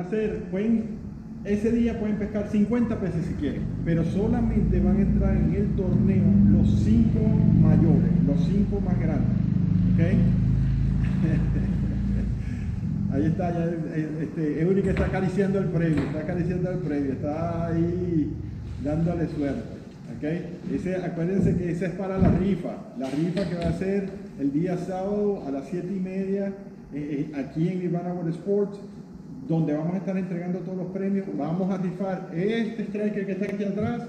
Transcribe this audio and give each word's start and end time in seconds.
hacer, 0.00 0.44
pueden, 0.50 0.84
ese 1.44 1.72
día 1.72 1.98
pueden 1.98 2.16
pescar 2.16 2.48
50 2.48 3.00
peces 3.00 3.26
si 3.26 3.34
quieren, 3.34 3.62
pero 3.84 4.04
solamente 4.04 4.80
van 4.80 4.96
a 4.96 5.00
entrar 5.00 5.36
en 5.36 5.54
el 5.54 5.68
torneo 5.76 6.24
los 6.50 6.70
5 6.80 7.18
mayores, 7.60 8.10
los 8.26 8.44
5 8.46 8.80
más 8.80 8.98
grandes. 8.98 9.36
¿Ok? 9.94 10.00
Ahí 13.12 13.24
está, 13.26 13.50
ya, 13.52 13.64
eh, 13.64 14.08
este, 14.22 14.82
que 14.82 14.90
está 14.90 15.06
acariciando 15.06 15.58
el 15.58 15.66
premio, 15.66 16.02
está 16.04 16.20
acariciando 16.20 16.70
el 16.70 16.78
premio, 16.78 17.12
está 17.12 17.66
ahí 17.66 18.32
dándole 18.84 19.26
suerte. 19.26 19.80
¿ok? 20.16 20.24
Ese, 20.72 20.94
acuérdense 20.94 21.56
que 21.56 21.72
esa 21.72 21.86
es 21.86 21.92
para 21.92 22.18
la 22.18 22.30
rifa, 22.30 22.76
la 22.98 23.10
rifa 23.10 23.48
que 23.48 23.56
va 23.56 23.68
a 23.68 23.72
ser 23.72 24.08
el 24.38 24.52
día 24.52 24.76
sábado 24.76 25.42
a 25.44 25.50
las 25.50 25.64
7 25.68 25.88
y 25.92 25.98
media 25.98 26.52
eh, 26.92 27.30
eh, 27.32 27.36
aquí 27.36 27.68
en 27.68 27.82
Ivana 27.82 28.12
World 28.12 28.34
Sports, 28.34 28.78
donde 29.50 29.74
vamos 29.74 29.94
a 29.94 29.96
estar 29.96 30.16
entregando 30.16 30.60
todos 30.60 30.78
los 30.78 30.86
premios. 30.92 31.26
Vamos 31.36 31.68
a 31.72 31.76
rifar 31.76 32.30
este 32.32 32.84
striker 32.84 33.26
que 33.26 33.32
está 33.32 33.46
aquí 33.46 33.64
atrás 33.64 34.02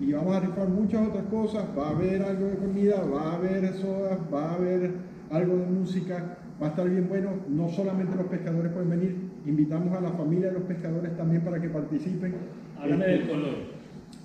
y 0.00 0.10
vamos 0.12 0.34
a 0.34 0.40
rifar 0.40 0.68
muchas 0.68 1.06
otras 1.06 1.24
cosas. 1.26 1.66
Va 1.78 1.88
a 1.88 1.90
haber 1.90 2.22
algo 2.22 2.46
de 2.46 2.56
comida, 2.56 3.04
va 3.04 3.32
a 3.32 3.34
haber 3.34 3.74
sodas, 3.74 4.18
va 4.32 4.52
a 4.52 4.54
haber 4.54 4.92
algo 5.30 5.58
de 5.58 5.66
música 5.66 6.38
va 6.60 6.68
a 6.68 6.70
estar 6.70 6.88
bien 6.88 7.10
bueno. 7.10 7.28
No 7.46 7.68
solamente 7.68 8.16
los 8.16 8.26
pescadores 8.26 8.72
pueden 8.72 8.88
venir, 8.88 9.16
invitamos 9.44 9.94
a 9.94 10.00
la 10.00 10.12
familia 10.12 10.46
de 10.46 10.54
los 10.54 10.62
pescadores 10.62 11.14
también 11.14 11.42
para 11.42 11.60
que 11.60 11.68
participen. 11.68 12.34
Háblame 12.80 13.04
Este, 13.04 13.18
del 13.18 13.28
color. 13.28 13.54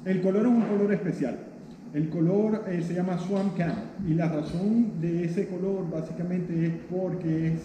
El 0.05 0.21
color 0.21 0.41
es 0.45 0.51
un 0.51 0.61
color 0.61 0.93
especial. 0.93 1.39
El 1.93 2.07
color 2.07 2.63
eh, 2.69 2.81
se 2.81 2.93
llama 2.93 3.17
Swamp 3.17 3.57
Camp 3.57 3.77
y 4.07 4.13
la 4.13 4.29
razón 4.29 5.01
de 5.01 5.25
ese 5.25 5.49
color 5.49 5.89
básicamente 5.91 6.65
es 6.65 6.71
porque 6.89 7.47
es 7.47 7.63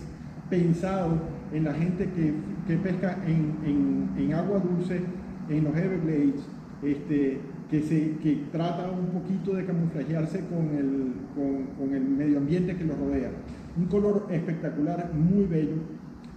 pensado 0.51 1.19
en 1.53 1.65
la 1.65 1.75
gente 1.75 2.05
que, 2.11 2.33
que 2.67 2.77
pesca 2.79 3.19
en, 3.27 3.57
en- 3.69 4.09
en 4.19 4.33
agua 4.35 4.59
dulce, 4.61 5.01
en 5.49 5.65
los 5.65 5.77
Everglades, 5.77 6.47
este, 6.83 7.39
que, 7.71 7.81
se, 7.83 8.13
que 8.23 8.43
trata 8.53 8.91
un 8.91 9.07
poquito 9.09 9.55
de 9.55 9.65
camuflajearse 9.65 10.41
con 10.47 10.77
el, 10.77 11.13
con, 11.35 11.67
con 11.79 11.95
el 11.95 12.03
medio 12.05 12.39
ambiente 12.39 12.77
que 12.77 12.85
lo 12.85 12.95
rodea. 12.97 13.31
Un 13.77 13.87
color 13.87 14.27
espectacular, 14.31 15.11
muy 15.15 15.45
bello. 15.47 15.77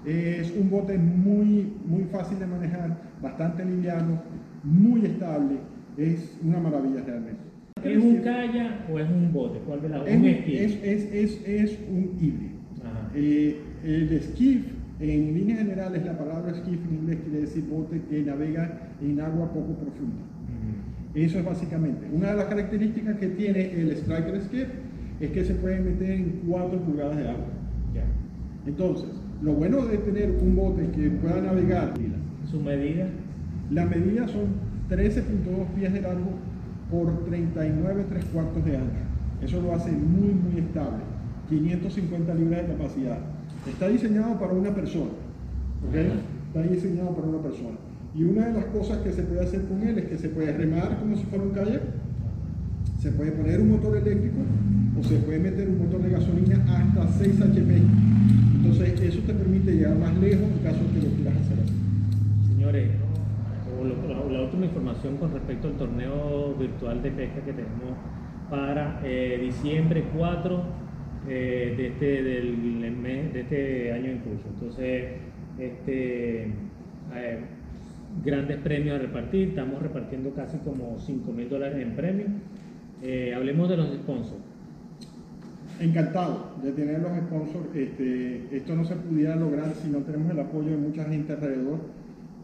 Es 0.06 0.54
un 0.56 0.70
bote 0.70 0.98
muy, 0.98 1.74
muy 1.86 2.04
fácil 2.06 2.40
de 2.40 2.48
manejar, 2.48 2.98
bastante 3.22 3.66
liviano, 3.66 4.22
muy 4.64 5.06
estable. 5.06 5.58
Es 5.98 6.38
una 6.44 6.60
maravilla 6.60 7.02
realmente. 7.06 7.42
¿Es 7.84 7.98
un 7.98 8.18
kayak 8.18 8.90
o 8.92 9.00
es 9.00 9.10
un 9.10 9.32
bote? 9.32 9.60
¿Cuál 9.66 9.82
de 9.82 9.90
las 9.90 10.08
Es 10.08 10.74
es, 10.84 11.14
es, 11.14 11.48
es, 11.48 11.80
un 11.90 12.16
híbrido. 12.20 12.60
Ajá. 12.84 13.10
Eh, 13.14 13.58
el 13.84 14.22
skiff, 14.22 14.66
en 15.00 15.34
líneas 15.34 15.60
generales, 15.60 16.06
la 16.06 16.18
palabra 16.18 16.54
skiff 16.54 16.80
en 16.90 16.96
inglés 16.96 17.20
quiere 17.24 17.42
decir 17.42 17.64
bote 17.70 18.02
que 18.10 18.24
navega 18.24 18.90
en 19.02 19.20
agua 19.22 19.52
poco 19.54 19.74
profunda. 19.74 20.24
Eso 21.16 21.40
es 21.40 21.46
básicamente. 21.46 22.06
Una 22.14 22.32
de 22.32 22.38
las 22.38 22.46
características 22.46 23.18
que 23.18 23.28
tiene 23.30 23.72
el 23.74 23.92
Striker 23.92 24.42
Skiff 24.42 24.68
es 25.20 25.32
que 25.32 25.44
se 25.44 25.56
puede 25.56 25.80
meter 25.80 26.12
en 26.12 26.42
4 26.48 26.80
pulgadas 26.82 27.18
de 27.18 27.30
agua. 27.30 27.46
Entonces, 28.68 29.10
lo 29.42 29.54
bueno 29.54 29.86
de 29.86 29.98
tener 29.98 30.32
un 30.32 30.56
bote 30.56 30.90
que 30.92 31.10
pueda 31.10 31.42
navegar, 31.42 31.94
¿Su 32.52 32.62
medida? 32.62 33.08
la 33.72 33.86
medida 33.86 34.28
son 34.28 34.48
13.2 34.90 35.66
pies 35.76 35.94
de 35.94 36.02
largo 36.02 36.32
por 36.92 37.26
39 37.26 38.06
tres 38.10 38.26
cuartos 38.26 38.66
de 38.66 38.78
ancho. 38.78 39.02
Eso 39.42 39.62
lo 39.62 39.74
hace 39.74 39.92
muy, 39.92 40.34
muy 40.34 40.60
estable. 40.60 41.04
550 41.50 42.34
libras 42.36 42.68
de 42.68 42.74
capacidad. 42.74 43.18
Está 43.68 43.88
diseñado 43.88 44.40
para 44.40 44.54
una 44.54 44.74
persona. 44.74 45.12
¿ok? 45.88 45.96
Está 46.48 46.62
diseñado 46.64 47.16
para 47.16 47.28
una 47.28 47.42
persona. 47.42 47.78
Y 48.16 48.24
una 48.24 48.48
de 48.48 48.54
las 48.54 48.66
cosas 48.66 48.98
que 49.00 49.12
se 49.12 49.24
puede 49.24 49.42
hacer 49.42 49.66
con 49.66 49.84
él 49.84 50.00
es 50.00 50.06
que 50.06 50.18
se 50.18 50.30
puede 50.30 50.52
remar 50.52 50.98
como 51.00 51.16
si 51.16 51.24
fuera 51.26 51.44
un 51.44 51.52
kayak, 51.52 51.82
se 53.00 53.12
puede 53.12 53.32
poner 53.32 53.62
un 53.62 53.72
motor 53.72 53.96
eléctrico 53.98 54.40
o 55.00 55.04
se 55.04 55.16
puede 55.18 55.40
meter 55.40 55.70
un 55.70 55.78
motor 55.78 56.02
de 56.02 56.10
gasolina 56.10 56.58
hasta 56.68 57.08
6 57.20 57.42
HP. 57.42 57.82
Entonces 58.56 59.02
eso 59.02 59.20
te 59.26 59.34
permite 59.34 59.72
llegar 59.72 59.96
más 59.96 60.18
lejos 60.18 60.44
en 60.44 60.64
caso 60.64 60.80
de 60.84 61.00
que 61.00 61.08
lo 61.08 61.16
quieras 61.16 61.36
hacer 61.38 61.60
así. 61.64 61.74
Señores, 62.48 62.90
la 64.32 64.42
última 64.42 64.66
información 64.66 65.18
con 65.18 65.32
respecto 65.32 65.68
al 65.68 65.74
torneo 65.76 66.56
virtual 66.60 67.02
de 67.02 67.12
pesca 67.12 67.42
que 67.42 67.54
tenemos 67.54 67.96
para 68.50 69.00
eh, 69.04 69.40
diciembre 69.42 70.04
4 70.18 70.89
eh, 71.28 71.74
de, 71.76 71.88
este, 71.88 72.24
del 72.24 72.80
de 73.34 73.42
este 73.42 73.92
año 73.92 74.12
en 74.12 74.18
curso. 74.20 74.48
Entonces, 74.54 75.06
este, 75.58 76.44
eh, 76.44 77.40
grandes 78.24 78.58
premios 78.58 78.96
a 78.96 79.00
repartir, 79.00 79.50
estamos 79.50 79.82
repartiendo 79.82 80.34
casi 80.34 80.58
como 80.60 80.98
5 81.00 81.32
mil 81.32 81.50
dólares 81.50 81.82
en 81.82 81.96
premios. 81.96 82.30
Eh, 83.02 83.34
hablemos 83.36 83.70
de 83.70 83.78
los 83.78 83.88
sponsors. 83.96 84.42
Encantado 85.80 86.56
de 86.62 86.72
tener 86.74 87.00
los 87.00 87.12
sponsors. 87.18 87.76
Este, 87.76 88.48
esto 88.52 88.76
no 88.76 88.84
se 88.84 88.96
pudiera 88.96 89.36
lograr 89.36 89.74
si 89.76 89.90
no 89.90 90.00
tenemos 90.00 90.32
el 90.32 90.40
apoyo 90.40 90.72
de 90.72 90.78
mucha 90.78 91.06
gente 91.06 91.34
alrededor. 91.34 91.80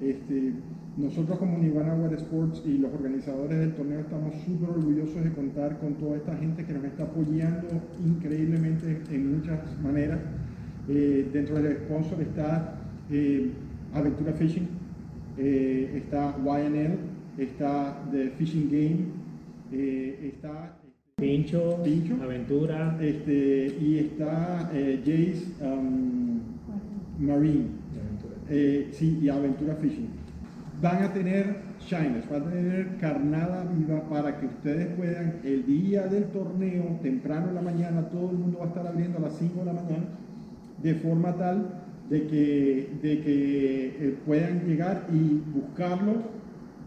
Este, 0.02 0.54
nosotros 0.98 1.38
como 1.38 1.58
Nirvana 1.58 1.94
Water 1.94 2.18
Sports 2.20 2.62
y 2.66 2.78
los 2.78 2.94
organizadores 2.94 3.60
del 3.60 3.74
torneo 3.74 4.00
estamos 4.00 4.34
súper 4.46 4.70
orgullosos 4.70 5.24
de 5.24 5.32
contar 5.34 5.78
con 5.80 5.96
toda 5.96 6.16
esta 6.18 6.36
gente 6.38 6.64
que 6.66 6.74
nos 6.74 6.86
está 6.86 7.04
apoyando 7.04 7.68
increíblemente 8.06 9.02
en 9.12 9.38
muchas 9.38 9.60
maneras. 9.84 10.20
Eh, 10.88 11.30
dentro 11.34 11.62
del 11.62 11.78
sponsor 11.78 12.22
está 12.22 12.76
eh, 13.12 13.50
Aventura 13.94 14.34
Fishing, 14.34 14.68
eh, 15.38 16.02
está 16.04 16.36
YNL, 16.38 16.98
está 17.38 18.02
The 18.12 18.30
Fishing 18.38 18.70
Game, 18.70 18.98
eh, 19.74 20.32
está... 20.34 20.78
Pincho, 21.18 21.82
Pincho. 21.84 22.16
Aventura, 22.22 22.98
Este, 23.02 23.74
y 23.82 24.00
está 24.00 24.70
eh, 24.74 25.00
Jace 25.00 25.46
um, 25.66 26.40
Marine, 27.20 27.68
Aventura. 27.96 28.36
eh, 28.50 28.90
sí, 28.92 29.20
y 29.22 29.30
Aventura 29.30 29.76
Fishing. 29.76 30.10
Van 30.86 31.02
a 31.02 31.12
tener 31.12 31.56
shiners, 31.80 32.30
van 32.30 32.44
a 32.44 32.52
tener 32.52 32.98
carnada 32.98 33.66
viva 33.76 34.08
para 34.08 34.40
que 34.40 34.46
ustedes 34.46 34.86
puedan, 34.96 35.40
el 35.44 35.66
día 35.66 36.06
del 36.06 36.26
torneo, 36.26 37.00
temprano 37.02 37.50
en 37.50 37.56
la 37.56 37.64
mañana, 37.64 38.08
todo 38.10 38.30
el 38.30 38.38
mundo 38.38 38.60
va 38.60 38.66
a 38.66 38.68
estar 38.68 38.86
abriendo 38.86 39.18
a 39.18 39.22
las 39.22 39.34
5 39.34 39.62
de 39.62 39.66
la 39.66 39.74
mañana, 39.74 40.06
de 40.84 40.94
forma 40.94 41.34
tal 41.38 41.82
de 42.08 42.28
que, 42.28 43.00
de 43.02 43.20
que 43.20 43.86
eh, 44.00 44.18
puedan 44.28 44.64
llegar 44.68 45.08
y 45.12 45.42
buscarlo 45.52 46.22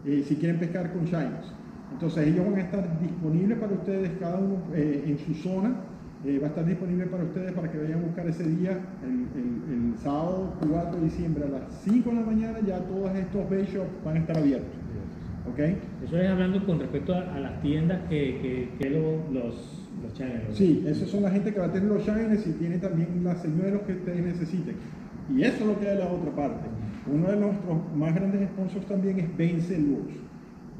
eh, 0.05 0.23
si 0.25 0.37
quieren 0.37 0.59
pescar 0.59 0.93
con 0.93 1.03
shiners. 1.03 1.51
Entonces 1.91 2.25
ellos 2.25 2.45
van 2.45 2.55
a 2.55 2.61
estar 2.61 3.01
disponibles 3.01 3.57
para 3.57 3.73
ustedes, 3.73 4.11
cada 4.17 4.37
uno 4.39 4.59
eh, 4.75 5.03
en 5.07 5.17
su 5.17 5.33
zona, 5.33 5.75
eh, 6.25 6.37
va 6.39 6.47
a 6.47 6.49
estar 6.49 6.65
disponible 6.65 7.05
para 7.05 7.23
ustedes 7.23 7.51
para 7.53 7.71
que 7.71 7.77
vayan 7.77 7.99
a 7.99 8.03
buscar 8.03 8.27
ese 8.27 8.43
día, 8.43 8.71
el, 9.03 9.09
el- 9.39 9.91
el 9.93 9.97
sábado 9.99 10.53
4 10.69 10.97
de 10.99 11.05
diciembre 11.05 11.45
a 11.45 11.49
las 11.49 11.81
5 11.83 12.09
de 12.09 12.15
la 12.17 12.21
mañana, 12.21 12.57
ya 12.65 12.79
todos 12.79 13.11
estos 13.15 13.49
shops 13.73 13.89
van 14.03 14.17
a 14.17 14.19
estar 14.19 14.37
abiertos. 14.37 14.69
¿Ok? 15.49 15.59
Eso 16.05 16.17
es 16.17 16.29
hablando 16.29 16.63
con 16.65 16.79
respecto 16.79 17.13
a, 17.15 17.33
a 17.35 17.39
las 17.39 17.61
tiendas 17.61 18.01
que, 18.09 18.39
que, 18.41 18.69
que 18.77 18.89
lo- 18.89 19.31
los, 19.31 19.87
los 20.03 20.13
channels. 20.13 20.55
Sí, 20.57 20.83
esos 20.85 21.09
son 21.09 21.23
la 21.23 21.31
gente 21.31 21.53
que 21.53 21.59
va 21.59 21.67
a 21.67 21.71
tener 21.71 21.87
los 21.89 22.03
shiners 22.05 22.45
y 22.45 22.51
tiene 22.53 22.77
también 22.77 23.23
las 23.23 23.41
señuelos 23.41 23.81
que 23.83 23.93
ustedes 23.93 24.21
necesiten. 24.23 24.75
Y 25.33 25.43
eso 25.43 25.57
es 25.61 25.65
lo 25.65 25.79
que 25.79 25.87
hay 25.87 25.97
de 25.97 26.03
la 26.03 26.11
otra 26.11 26.31
parte. 26.35 26.67
Uno 27.11 27.29
de 27.29 27.37
nuestros 27.37 27.77
más 27.95 28.13
grandes 28.13 28.47
sponsors 28.49 28.85
también 28.87 29.19
es 29.19 29.37
Vence 29.37 29.77
Lures. 29.79 30.17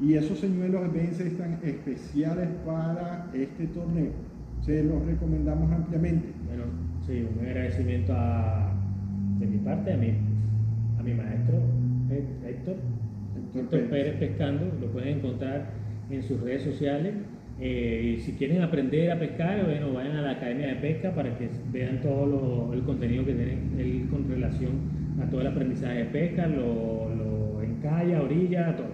Y 0.00 0.14
esos 0.14 0.38
señuelos 0.38 0.92
Vence 0.92 1.26
están 1.26 1.58
especiales 1.62 2.48
para 2.64 3.26
este 3.34 3.66
torneo. 3.68 4.12
Se 4.62 4.82
los 4.84 5.04
recomendamos 5.06 5.70
ampliamente. 5.72 6.28
Bueno, 6.46 6.64
sí, 7.06 7.24
un 7.38 7.44
agradecimiento 7.46 8.12
a, 8.14 8.72
de 9.38 9.46
mi 9.46 9.58
parte 9.58 9.92
a 9.92 9.96
mi, 9.96 10.08
a 10.98 11.02
mi 11.02 11.14
maestro 11.14 11.56
eh, 12.10 12.24
Héctor, 12.46 12.76
Héctor 13.36 13.62
Héctor 13.62 13.80
Pérez. 13.80 13.88
Pérez 13.90 14.14
Pescando, 14.18 14.66
lo 14.80 14.86
pueden 14.88 15.18
encontrar 15.18 15.70
en 16.10 16.22
sus 16.22 16.40
redes 16.40 16.62
sociales. 16.62 17.14
Eh, 17.62 18.14
y 18.16 18.20
si 18.20 18.32
quieren 18.32 18.62
aprender 18.62 19.10
a 19.10 19.18
pescar, 19.18 19.64
bueno, 19.64 19.92
vayan 19.92 20.16
a 20.16 20.22
la 20.22 20.30
Academia 20.32 20.68
de 20.68 20.76
Pesca 20.76 21.14
para 21.14 21.36
que 21.36 21.48
vean 21.72 22.00
todo 22.00 22.26
lo- 22.26 22.72
el 22.72 22.82
contenido 22.82 23.24
que 23.24 23.34
tiene 23.34 23.58
él 23.78 24.08
con 24.10 24.26
relación 24.28 24.70
a 25.22 25.28
todo 25.28 25.42
el 25.42 25.46
aprendizaje 25.48 25.98
de 25.98 26.04
pesca, 26.06 26.46
lo, 26.46 27.14
lo 27.14 27.62
encalla, 27.62 28.22
orilla, 28.22 28.74
todo. 28.76 28.86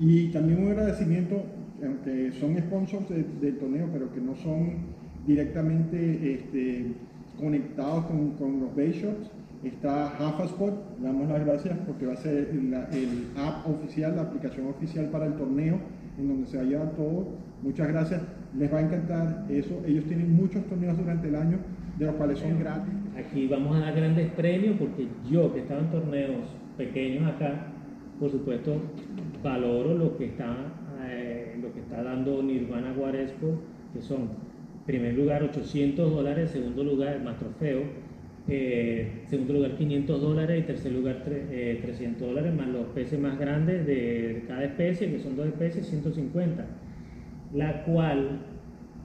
Y 0.00 0.28
también 0.32 0.60
un 0.64 0.70
agradecimiento, 0.70 1.40
aunque 1.84 2.32
son 2.32 2.56
sponsors 2.58 3.08
de- 3.08 3.24
del 3.40 3.58
torneo, 3.58 3.88
pero 3.92 4.12
que 4.12 4.20
no 4.20 4.34
son 4.34 4.98
directamente 5.30 6.34
este, 6.34 6.86
conectados 7.38 8.06
con, 8.06 8.60
los 8.60 8.74
Bay 8.74 8.92
Shops. 8.92 9.30
Está 9.62 10.16
Half-Spot, 10.16 11.00
le 11.00 11.06
damos 11.06 11.28
las 11.28 11.44
gracias 11.44 11.76
porque 11.86 12.06
va 12.06 12.14
a 12.14 12.16
ser 12.16 12.48
el 12.50 12.72
app 13.36 13.68
oficial, 13.68 14.16
la 14.16 14.22
aplicación 14.22 14.68
oficial 14.68 15.10
para 15.10 15.26
el 15.26 15.34
torneo, 15.34 15.78
en 16.18 16.28
donde 16.28 16.46
se 16.46 16.56
va 16.56 16.62
a 16.62 16.66
llevar 16.66 16.90
todo. 16.92 17.28
Muchas 17.62 17.88
gracias, 17.88 18.22
les 18.58 18.72
va 18.72 18.78
a 18.78 18.80
encantar 18.80 19.44
eso. 19.50 19.82
Ellos 19.86 20.04
tienen 20.06 20.34
muchos 20.34 20.64
torneos 20.64 20.96
durante 20.96 21.28
el 21.28 21.34
año, 21.34 21.58
de 21.98 22.06
los 22.06 22.14
cuales 22.14 22.38
son 22.38 22.58
gratis. 22.58 22.94
Aquí 23.18 23.46
vamos 23.48 23.76
a 23.76 23.80
dar 23.80 23.94
grandes 23.94 24.30
premios 24.32 24.76
porque 24.78 25.06
yo 25.30 25.52
que 25.52 25.60
estaba 25.60 25.80
en 25.80 25.90
torneos 25.90 26.48
pequeños 26.78 27.30
acá, 27.30 27.66
por 28.18 28.30
supuesto, 28.30 28.80
valoro 29.42 29.94
lo 29.94 30.16
que 30.16 30.24
está, 30.26 30.56
eh, 31.06 31.58
lo 31.60 31.70
que 31.74 31.80
está 31.80 32.02
dando 32.02 32.42
Nirvana 32.42 32.94
Guaresco, 32.94 33.58
que 33.92 34.00
son, 34.00 34.30
primer 34.90 35.14
lugar, 35.14 35.44
800 35.44 36.10
dólares, 36.10 36.50
segundo 36.50 36.82
lugar, 36.82 37.22
más 37.22 37.38
trofeo, 37.38 37.82
eh, 38.48 39.22
segundo 39.28 39.52
lugar 39.52 39.76
500 39.76 40.20
dólares 40.20 40.64
y 40.64 40.66
tercer 40.66 40.90
lugar 40.90 41.22
eh, 41.28 41.78
300 41.80 42.26
dólares, 42.26 42.52
más 42.52 42.66
los 42.66 42.86
peces 42.86 43.20
más 43.20 43.38
grandes 43.38 43.86
de, 43.86 44.42
cada 44.48 44.64
especie, 44.64 45.08
que 45.08 45.20
son 45.20 45.36
dos 45.36 45.46
especies, 45.46 45.86
150. 45.86 46.66
La 47.54 47.84
cual, 47.84 48.40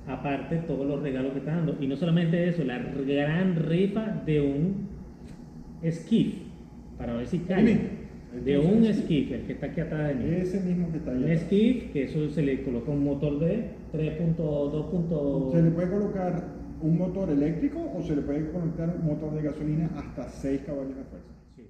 aparte, 0.08 0.58
todos 0.66 0.88
los 0.88 1.04
regalos 1.04 1.34
que 1.34 1.40
está 1.40 1.56
dando. 1.56 1.78
Y 1.80 1.86
no 1.86 1.96
solamente 1.96 2.48
eso, 2.48 2.64
la 2.64 2.80
gran 2.80 3.56
rifa 3.56 4.24
de 4.26 4.42
un 4.42 4.88
esquif, 5.84 6.34
para 6.98 7.14
ver 7.14 7.28
si 7.28 7.40
cae. 7.40 8.05
De 8.44 8.58
un 8.58 8.84
esquif, 8.86 9.32
el 9.32 9.42
que 9.44 9.54
está 9.54 9.68
aquí 9.68 9.82
atrás 9.82 10.10
de 10.10 10.16
mí. 10.16 10.36
Ese 10.42 10.60
mismo 10.62 10.92
que 10.92 10.98
está 10.98 11.12
ahí. 11.12 11.24
Un 11.24 11.30
esquif, 11.30 11.92
que 11.94 12.04
eso 12.04 12.30
se 12.30 12.42
le 12.42 12.64
coloca 12.64 12.92
un 12.92 13.04
motor 13.04 13.40
de 13.40 13.70
3.2. 13.94 15.52
Se 15.52 15.62
le 15.62 15.72
puede 15.72 15.90
colocar 15.90 16.44
un 16.82 16.98
motor 16.98 17.30
eléctrico 17.30 17.80
o 17.98 18.02
se 18.04 18.16
le 18.16 18.22
puede 18.22 18.50
conectar 18.52 18.94
un 19.00 19.06
motor 19.08 19.34
de 19.34 19.42
gasolina 19.42 19.90
hasta 19.96 20.28
6 20.30 20.62
caballos 20.66 20.96
de 20.96 21.04
fuerza. 21.04 21.32
Sí. 21.56 21.64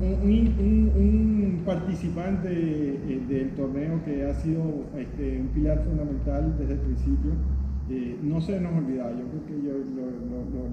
Un, 0.00 0.54
un- 0.58 0.92
un 0.96 1.62
participante 1.64 2.48
eh, 2.50 3.20
del 3.28 3.50
torneo 3.50 4.02
que 4.04 4.22
ha 4.24 4.34
sido 4.34 4.62
este, 4.96 5.40
un 5.40 5.48
pilar 5.48 5.82
fundamental 5.84 6.54
desde 6.58 6.74
el 6.74 6.80
principio, 6.80 7.32
eh, 7.90 8.16
no 8.22 8.40
se 8.40 8.60
nos 8.60 8.72
olvida, 8.74 9.10
yo 9.10 9.24
creo 9.28 9.46
que 9.46 9.66
yo 9.66 9.72
lo, 9.72 10.06
lo- 10.06 10.68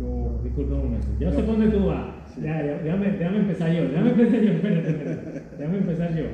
lo- 0.00 0.34
lo- 0.34 0.42
Disculpa 0.42 0.74
un 0.74 0.84
momento. 0.84 1.06
Yo 1.20 1.30
sé 1.32 1.42
dónde 1.42 1.68
tú 1.68 1.86
vas. 1.86 2.06
Sí. 2.34 2.40
Ya, 2.42 2.64
ya, 2.64 2.78
déjame, 2.78 3.10
déjame 3.12 3.38
empezar 3.40 3.72
yo. 3.72 3.82
Déjame 3.88 4.10
empezar 4.10 4.40
yo. 4.40 4.50
Espérate, 4.52 4.88
espérate. 4.90 5.42
Déjame 5.58 5.78
empezar 5.78 6.16
yo. 6.16 6.24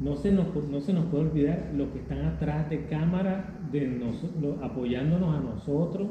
No 0.00 0.16
se, 0.16 0.32
nos, 0.32 0.46
no 0.70 0.80
se 0.80 0.92
nos 0.94 1.04
puede 1.06 1.24
olvidar 1.24 1.70
los 1.76 1.88
que 1.88 1.98
están 1.98 2.24
atrás 2.24 2.68
de 2.70 2.84
cámara, 2.86 3.58
de 3.70 4.00
lo- 4.40 4.64
apoyándonos 4.64 5.36
a 5.36 5.40
nosotros, 5.40 6.08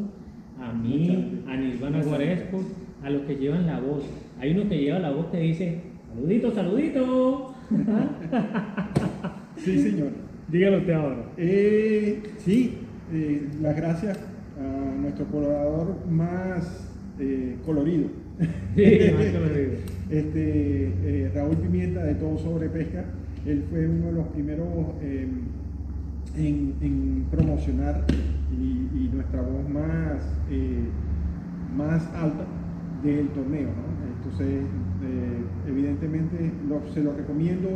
a 0.62 0.72
mí, 0.74 1.42
a 1.48 1.56
Nirvana 1.58 2.02
Guaresco, 2.04 2.62
a 3.04 3.10
los 3.10 3.24
que 3.24 3.36
llevan 3.36 3.66
la 3.66 3.80
voz. 3.80 4.06
Hay 4.40 4.52
uno 4.52 4.70
que 4.70 4.78
lleva 4.78 5.00
la 5.00 5.12
voz 5.12 5.26
que 5.28 5.40
dice, 5.40 5.82
saludito, 6.14 6.52
saludito. 6.52 7.54
Sí, 9.58 9.78
señor. 9.80 10.10
Dígalo 10.48 10.78
usted 10.80 10.94
ahora. 10.94 11.26
Eh, 11.38 12.24
sí, 12.38 12.78
eh, 13.14 13.48
las 13.62 13.76
gracias 13.76 14.18
a 14.60 14.96
nuestro 15.02 15.26
colaborador 15.26 15.96
más 16.10 16.88
eh, 17.20 17.58
colorido. 17.66 18.08
Sí, 18.76 19.00
más 19.16 19.26
colorido. 19.28 19.72
Este, 20.10 20.88
eh, 21.04 21.32
Raúl 21.36 21.58
Pimienta 21.58 22.04
de 22.04 22.16
Todo 22.16 22.40
Sobre 22.40 22.68
Pesca. 22.68 23.06
Él 23.46 23.64
fue 23.70 23.88
uno 23.88 24.08
de 24.08 24.12
los 24.14 24.28
primeros 24.30 24.68
eh, 25.04 25.28
en, 26.36 26.74
en 26.82 27.26
promocionar 27.30 28.06
y, 28.52 28.90
y 29.06 29.10
nuestra 29.14 29.42
voz 29.44 29.70
más, 29.70 30.24
más 31.78 32.04
alta 32.16 32.44
del 33.04 33.28
torneo. 33.30 33.68
¿no? 33.68 34.18
Entonces, 34.18 34.64
evidentemente 35.68 36.52
lo- 36.68 36.92
se 36.92 37.04
lo 37.04 37.14
recomiendo. 37.14 37.70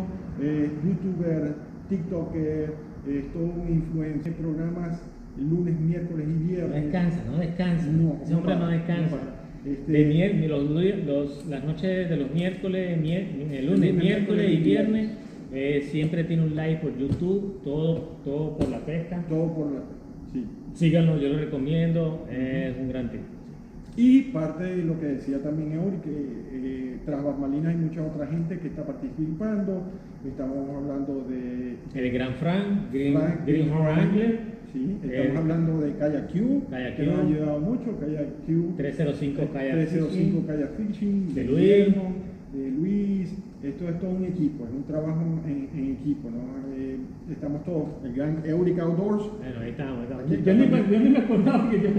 youtuber, 0.83 1.55
TikToker, 1.87 2.73
es 3.07 3.31
todo 3.31 3.43
un 3.45 3.69
influencer, 3.69 4.33
programas 4.33 4.99
lunes, 5.37 5.79
miércoles 5.79 6.27
y 6.27 6.31
No 6.43 6.47
viernes. 6.47 6.83
descansa, 6.83 7.23
no 7.29 7.37
descansa. 7.37 7.87
No, 7.91 8.19
Ese 8.23 8.35
hombre 8.35 8.55
no 8.55 8.67
descansa. 8.67 9.15
no. 9.15 9.43
Este- 9.71 9.91
De 9.91 10.05
mier- 10.09 10.47
los, 10.47 10.69
los- 11.05 11.45
las 11.47 11.63
noches 11.63 12.09
de 12.09 12.17
los 12.17 12.31
miércoles, 12.33 12.97
mier- 13.01 13.27
el 13.51 13.65
lunes, 13.65 13.91
Lunes, 13.91 13.93
miércoles 13.95 14.51
y 14.51 14.57
viernes, 14.57 15.11
eh, 15.53 15.81
siempre 15.89 16.23
tiene 16.25 16.43
un 16.43 16.49
live 16.55 16.79
por 16.81 16.97
YouTube, 16.97 17.61
todo, 17.63 18.17
todo 18.25 18.57
por 18.57 18.69
la 18.69 18.79
pesca. 18.79 19.23
Todo 19.29 19.53
por 19.55 19.71
la. 19.71 19.79
Sí. 20.31 20.45
Síganlo, 20.73 21.17
yo 21.17 21.29
lo 21.29 21.37
recomiendo, 21.39 22.27
es 22.29 22.75
un 22.77 22.89
gran 22.89 23.09
tip. 23.11 23.21
Y 23.95 24.21
parte 24.33 24.63
de 24.63 24.83
lo 24.83 24.99
que 24.99 25.05
decía 25.05 25.39
también 25.43 25.73
Eury, 25.73 25.97
que 25.97 26.09
eh, 26.09 26.97
tras 27.05 27.23
Bambalinas 27.23 27.67
hay 27.75 27.75
mucha 27.81 28.01
otra 28.03 28.25
gente 28.27 28.57
que 28.59 28.67
está 28.67 28.83
participando. 28.83 29.83
Estamos 30.27 30.67
hablando 30.75 31.25
de 31.29 31.75
El 31.93 32.11
Gran 32.11 32.33
Frank, 32.35 32.91
Green, 32.91 33.13
Frank 33.13 33.45
Greenhorn 33.45 33.87
Angler, 33.87 34.39
Sí, 34.73 34.97
estamos 35.03 35.13
Eh, 35.13 35.37
hablando 35.37 35.81
de 35.81 35.91
Kayak 35.93 36.31
Q, 36.31 36.63
Kayak 36.69 36.95
que 36.95 37.05
nos 37.05 37.19
ha 37.19 37.21
ayudado 37.21 37.59
mucho. 37.59 37.99
Kayak 37.99 38.27
Q, 38.47 38.73
305 38.75 39.41
Kayak 39.53 39.73
305 39.75 40.09
Fishing. 40.09 40.47
Kayak 40.47 40.69
Fishing, 40.77 41.35
De 41.35 41.43
Luis. 41.43 41.59
Guillermo, 41.59 42.13
de 42.53 42.71
Luis. 42.71 43.33
Esto 43.63 43.87
es 43.87 43.97
todo 43.99 44.09
un 44.11 44.25
equipo, 44.25 44.65
es 44.65 44.71
un 44.73 44.83
trabajo 44.83 45.21
en, 45.47 45.69
en 45.77 45.91
equipo. 45.93 46.29
¿no? 46.29 46.41
Eh, 46.75 46.97
estamos 47.31 47.63
todos, 47.63 47.85
el 48.03 48.13
gran 48.13 48.41
Euric 48.43 48.77
Outdoors. 48.79 49.23
Bueno, 49.37 49.59
ahí 49.61 49.69
estamos. 49.69 49.97
ahí 49.99 50.03
estamos. 50.03 50.29
Yo, 50.29 50.37
yo 50.39 50.53
ni, 50.53 50.67
me- 50.67 50.91
yo 50.91 50.99
ni 50.99 51.09
me 51.11 51.17
acordaba 51.19 51.69
que 51.69 51.81
yo, 51.81 51.89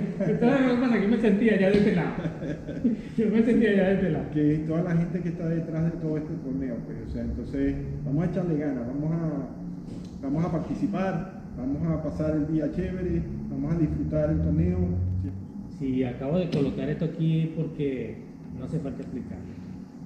cosa 0.81 1.01
que 1.01 1.07
me 1.09 1.17
sentía 1.19 1.59
ya 1.61 1.71
de 1.71 1.79
este 1.79 1.95
lado. 1.95 2.13
Yo 3.17 3.31
me 3.31 3.43
sentía 3.45 3.73
ya 3.77 3.85
de 3.89 3.95
este 3.95 4.11
lado. 4.11 4.25
que 4.35 4.65
toda 4.67 4.83
la 4.83 4.97
gente 4.97 5.21
que 5.21 5.29
está 5.29 5.49
detrás 5.49 5.85
de 5.85 5.91
todo 6.01 6.19
este 6.19 6.35
torneo, 6.45 6.75
pues, 6.85 6.99
o 7.09 7.13
sea, 7.13 7.23
entonces 7.23 7.75
vamos 8.05 8.25
a 8.25 8.31
echarle 8.31 8.59
ganas, 8.59 8.87
vamos 8.89 9.13
a, 9.13 10.27
vamos 10.27 10.45
a 10.45 10.53
participar, 10.53 11.44
vamos 11.57 11.87
a 11.87 12.03
pasar 12.03 12.37
el 12.37 12.53
día 12.53 12.71
chévere, 12.73 13.23
vamos 13.51 13.75
a 13.75 13.79
disfrutar 13.79 14.31
el 14.31 14.43
torneo. 14.43 14.79
Sí. 15.23 15.31
Sí, 15.79 16.05
acabo 16.05 16.39
de 16.39 16.51
colocar 16.51 16.89
esto 16.89 17.05
aquí 17.07 17.53
porque 17.57 18.17
no 18.59 18.65
hace 18.65 18.79
falta 18.79 19.03
explicarlo. 19.03 19.45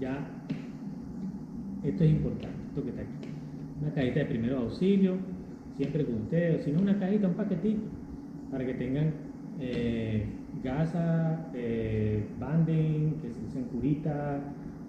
Ya, 0.00 0.26
esto 1.84 2.04
es 2.04 2.10
importante, 2.10 2.56
esto 2.68 2.82
que 2.82 2.90
está 2.90 3.02
aquí. 3.02 3.28
Una 3.82 3.92
cajita 3.92 4.20
de 4.20 4.26
primeros 4.26 4.62
auxilios, 4.62 5.18
siempre 5.76 6.04
con 6.04 6.22
ustedes, 6.22 6.64
si 6.64 6.72
no 6.72 6.80
una 6.80 6.98
cajita, 6.98 7.28
un 7.28 7.34
paquetito, 7.34 7.82
para 8.50 8.64
que 8.64 8.74
tengan 8.74 9.12
eh, 9.60 10.24
gasa, 10.62 11.48
eh, 11.54 12.24
banding, 12.40 13.20
que 13.20 13.32
se 13.32 13.40
dicen 13.42 13.64
curita, 13.64 14.40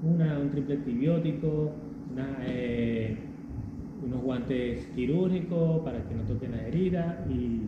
una, 0.03 0.39
un 0.39 0.49
triple 0.49 0.75
antibiótico, 0.75 1.71
una, 2.11 2.37
eh, 2.47 3.17
unos 4.05 4.21
guantes 4.21 4.85
quirúrgicos 4.95 5.81
para 5.81 5.99
que 6.07 6.15
no 6.15 6.23
toquen 6.23 6.51
las 6.51 6.61
heridas 6.61 7.15
y 7.29 7.61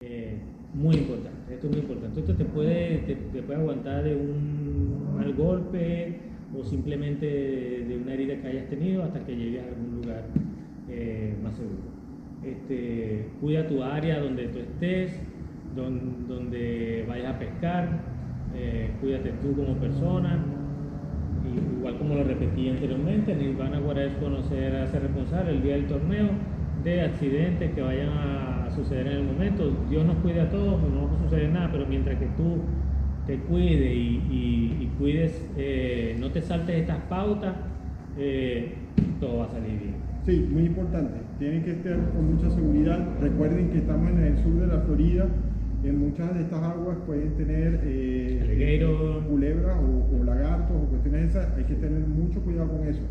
eh, 0.00 0.36
muy 0.74 0.96
importante, 0.96 1.54
esto 1.54 1.66
es 1.66 1.72
muy 1.72 1.80
importante. 1.82 2.20
Esto 2.20 2.34
te 2.34 2.44
puede, 2.44 2.98
te, 3.06 3.42
puede 3.42 3.60
aguantar 3.60 4.04
de 4.04 4.14
un 4.16 5.14
mal 5.14 5.32
golpe 5.34 6.16
o 6.58 6.64
simplemente 6.64 7.26
de, 7.26 8.00
una 8.02 8.14
herida 8.14 8.36
que 8.40 8.48
hayas 8.48 8.68
tenido 8.68 9.02
hasta 9.02 9.20
que 9.24 9.36
llegues 9.36 9.62
a 9.64 9.68
algún 9.68 10.00
lugar 10.02 10.24
eh, 10.88 11.34
más 11.42 11.54
seguro. 11.56 11.92
Este, 12.44 13.26
cuida 13.40 13.66
tu 13.68 13.82
área 13.82 14.18
donde 14.20 14.48
tú 14.48 14.58
estés, 14.58 15.12
don- 15.76 16.26
donde 16.26 17.04
vayas 17.06 17.34
a 17.34 17.38
pescar, 17.38 18.00
eh, 18.54 18.90
cuídate 19.00 19.32
tú 19.42 19.54
como 19.54 19.74
persona. 19.76 20.44
Igual 21.78 21.98
como 21.98 22.14
lo 22.14 22.24
repetí 22.24 22.68
anteriormente, 22.68 23.34
Nirvana 23.34 23.78
Guaresco 23.80 24.28
no 24.28 24.42
se 24.42 24.68
hace 24.76 25.00
responsable 25.00 25.52
el 25.52 25.62
día 25.62 25.74
del 25.74 25.86
torneo 25.86 26.28
de 26.84 27.02
accidentes 27.02 27.72
que 27.72 27.80
vayan 27.80 28.08
a 28.08 28.70
suceder 28.70 29.06
en 29.08 29.12
el 29.18 29.24
momento. 29.24 29.70
Dios 29.90 30.04
nos 30.04 30.16
cuide 30.18 30.40
a 30.40 30.50
todos, 30.50 30.80
no 30.82 31.08
va 31.08 31.14
a 31.14 31.22
suceder 31.24 31.50
nada, 31.50 31.70
pero 31.72 31.86
mientras 31.86 32.18
que 32.18 32.26
tú 32.36 32.60
te 33.26 33.38
cuides 33.38 33.92
y 33.94 34.90
cuides, 34.98 35.44
eh, 35.56 36.16
no 36.18 36.30
te 36.30 36.42
saltes 36.42 36.76
estas 36.76 36.98
pautas, 37.08 37.54
eh, 38.18 38.74
todo 39.20 39.38
va 39.38 39.44
a 39.46 39.48
salir 39.48 39.78
bien. 39.78 39.94
Sí, 40.24 40.48
muy 40.52 40.66
importante, 40.66 41.14
tienen 41.38 41.64
que 41.64 41.72
estar 41.72 41.98
con 42.10 42.34
mucha 42.34 42.50
seguridad. 42.50 43.04
Recuerden 43.20 43.70
que 43.70 43.78
estamos 43.78 44.10
en 44.10 44.22
el 44.22 44.38
sur 44.38 44.54
de 44.54 44.66
la 44.68 44.78
Florida, 44.80 45.26
en 45.84 45.98
muchas 45.98 46.34
de 46.34 46.42
estas 46.42 46.62
aguas 46.62 46.96
pueden 47.06 47.34
tener 47.34 47.80
eh, 47.84 48.40
Alligator. 48.42 49.24
culebras 49.28 49.76
o, 49.78 50.16
o 50.16 50.24
lagartos 50.24 50.76
o 50.76 50.86
cuestiones 50.86 51.30
esas, 51.30 51.56
hay 51.56 51.64
que 51.64 51.74
tener 51.74 52.06
mucho 52.06 52.40
cuidado 52.40 52.70
con 52.70 52.86
eso, 52.86 53.02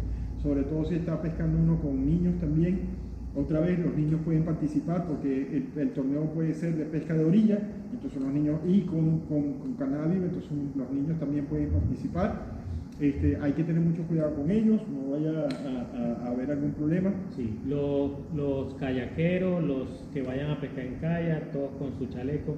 sobre 0.41 0.63
todo 0.63 0.85
si 0.85 0.95
está 0.95 1.21
pescando 1.21 1.57
uno 1.57 1.81
con 1.81 2.05
niños 2.05 2.39
también. 2.39 3.01
Otra 3.33 3.61
vez 3.61 3.79
los 3.79 3.95
niños 3.95 4.19
pueden 4.25 4.43
participar 4.43 5.05
porque 5.07 5.47
el, 5.73 5.79
el 5.79 5.89
torneo 5.91 6.25
puede 6.33 6.53
ser 6.53 6.75
de 6.75 6.83
pesca 6.85 7.13
de 7.13 7.23
orilla, 7.23 7.59
entonces 7.93 8.21
los 8.21 8.33
niños 8.33 8.59
y 8.67 8.81
con, 8.81 9.19
con, 9.21 9.53
con 9.53 9.73
cannabis, 9.75 10.17
entonces 10.21 10.51
los 10.75 10.91
niños 10.91 11.17
también 11.19 11.45
pueden 11.45 11.69
participar. 11.69 12.60
Este, 13.01 13.35
hay 13.41 13.53
que 13.53 13.63
tener 13.63 13.81
mucho 13.81 14.03
cuidado 14.03 14.35
con 14.35 14.51
ellos, 14.51 14.79
no 14.87 15.11
vaya 15.11 15.31
a, 15.31 16.23
a- 16.23 16.27
a 16.27 16.31
haber 16.31 16.51
algún 16.51 16.71
problema. 16.73 17.11
Sí, 17.35 17.49
los, 17.67 18.11
los 18.35 18.75
kayakeros, 18.75 19.63
los 19.63 19.87
que 20.13 20.21
vayan 20.21 20.51
a 20.51 20.61
pescar 20.61 20.85
en 20.85 20.95
kayak, 21.01 21.51
todos 21.51 21.71
con 21.79 21.97
su 21.97 22.05
chaleco. 22.13 22.55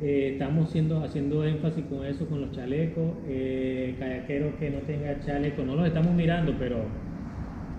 Eh, 0.00 0.30
estamos 0.32 0.70
siendo, 0.70 1.04
haciendo 1.04 1.44
énfasis 1.44 1.84
con 1.84 2.06
eso, 2.06 2.26
con 2.26 2.40
los 2.40 2.52
chalecos. 2.52 3.12
Eh, 3.28 3.94
kayakeros 3.98 4.54
que 4.54 4.70
no 4.70 4.78
tengan 4.78 5.20
chaleco, 5.20 5.62
no 5.62 5.76
los 5.76 5.86
estamos 5.88 6.14
mirando, 6.14 6.54
pero 6.58 6.78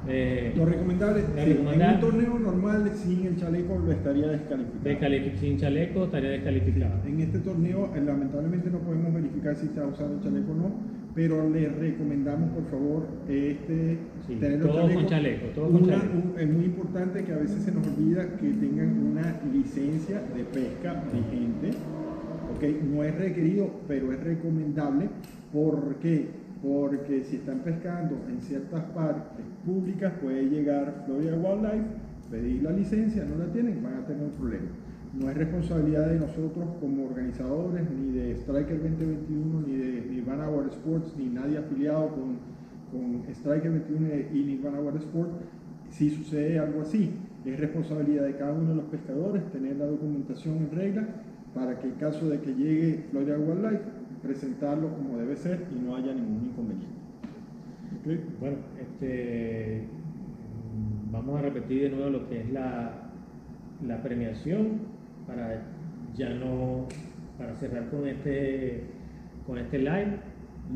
eh, 0.07 0.53
Lo 0.55 0.65
recomendable, 0.65 1.21
Lo 1.35 1.43
sí, 1.43 1.49
en 1.51 1.81
un 1.95 1.99
torneo 1.99 2.39
normal 2.39 2.91
sin 2.93 3.25
el 3.25 3.37
chaleco 3.37 3.79
lo 3.79 3.91
estaría 3.91 4.27
descalificado. 4.27 4.85
descalifi- 4.85 5.35
sin 5.39 5.57
chaleco 5.57 6.03
estaría 6.05 6.29
Sí, 6.29 6.35
descalificado. 6.35 6.93
En 7.07 7.19
este 7.21 7.39
torneo 7.39 7.89
eh, 7.95 8.01
lamentablemente 8.05 8.69
no 8.69 8.77
podemos 8.81 9.11
verificar 9.15 9.55
si 9.55 9.65
está 9.65 9.83
usando 9.87 10.17
el 10.17 10.21
chaleco 10.23 10.51
o 10.51 10.55
no, 10.55 10.94
pero 11.15 11.49
les 11.49 11.73
recomendamos 11.77 12.49
por 12.51 12.65
favor 12.69 13.07
este, 13.29 13.97
Sí, 14.27 14.35
tener 14.35 14.59
los 14.59 14.75
chalecos. 14.75 15.05
chaleco, 15.07 15.45
todo 15.55 15.65
con 15.71 15.83
Una- 15.83 15.93
chaleco. 15.97 16.13
un- 16.17 16.39
es 16.39 16.49
muy 16.53 16.65
importante 16.65 17.23
que 17.23 17.31
a 17.31 17.37
veces 17.37 17.63
se 17.63 17.71
nos 17.71 17.87
olvida 17.87 18.35
que 18.37 18.49
tengan 18.49 18.99
una 19.11 19.39
licencia 19.53 20.21
de 20.35 20.43
pesca 20.43 21.03
vigente. 21.13 21.77
¿ok? 22.55 22.63
No 22.93 23.03
es 23.03 23.15
requerido, 23.17 23.69
pero 23.87 24.11
es 24.13 24.23
recomendable. 24.23 25.07
¿Por 25.53 25.95
qué? 25.95 26.27
Porque 26.61 27.23
si 27.23 27.37
están 27.37 27.59
pescando 27.59 28.17
en 28.29 28.41
ciertas 28.41 28.81
partes 28.93 29.45
públicas, 29.65 30.13
puede 30.21 30.43
llegar 30.49 31.03
Florida 31.05 31.35
Wildlife, 31.37 31.85
pedir 32.31 32.63
la 32.63 32.71
licencia, 32.71 33.23
no 33.25 33.37
la 33.43 33.51
tienen, 33.51 33.81
van 33.83 33.95
a 33.95 34.05
tener 34.05 34.23
un 34.23 34.31
problema. 34.31 34.65
No 35.19 35.29
es 35.29 35.37
responsabilidad 35.37 36.09
de 36.09 36.19
nosotros 36.19 36.67
como 36.81 37.05
organizadores, 37.05 37.89
ni 37.89 38.11
de 38.11 38.31
Striker 38.33 38.81
2021, 38.81 39.61
ni 39.65 39.75
de 39.77 40.05
Nirvana 40.11 40.49
Water 40.49 40.73
Sports, 40.73 41.13
ni 41.17 41.27
nadie 41.27 41.57
afiliado 41.57 42.09
con, 42.09 42.37
con 42.91 43.23
Striker 43.33 43.71
21 43.71 44.07
y 44.33 44.43
Nirvana 44.43 44.81
Water 44.81 45.01
Sports. 45.01 45.33
Si 45.89 46.09
sucede 46.09 46.59
algo 46.59 46.81
así, 46.81 47.13
es 47.45 47.59
responsabilidad 47.59 48.25
de 48.25 48.35
cada 48.35 48.53
uno 48.53 48.69
de 48.71 48.75
los 48.75 48.85
pescadores 48.85 49.49
tener 49.51 49.77
la 49.77 49.85
documentación 49.85 50.57
en 50.57 50.71
regla 50.71 51.07
para 51.53 51.79
que 51.79 51.87
en 51.87 51.93
caso 51.93 52.27
de 52.27 52.41
que 52.41 52.53
llegue 52.53 53.05
Florida 53.11 53.37
Wildlife, 53.37 53.83
presentarlo 54.21 54.89
como 54.95 55.17
debe 55.17 55.35
ser 55.37 55.65
y 55.71 55.79
no 55.79 55.95
haya 55.95 56.13
ningún 56.13 56.49
inconveniente. 56.49 56.95
Bueno, 58.39 58.57
este, 58.81 59.83
vamos 61.11 61.39
a 61.39 61.41
repetir 61.43 61.83
de 61.83 61.89
nuevo 61.95 62.09
lo 62.09 62.27
que 62.27 62.41
es 62.41 62.51
la, 62.51 63.11
la 63.85 64.01
premiación 64.03 64.94
para 65.27 65.61
ya 66.15 66.29
no, 66.29 66.87
para 67.37 67.55
cerrar 67.55 67.89
con 67.89 68.07
este, 68.07 68.83
con 69.45 69.57
este 69.57 69.79
live. 69.79 70.17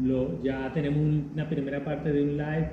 Lo, 0.03 0.41
ya 0.43 0.71
tenemos 0.73 0.99
un- 0.99 1.29
una 1.33 1.49
primera 1.49 1.83
parte 1.83 2.11
de 2.11 2.21
un 2.23 2.37
live 2.37 2.69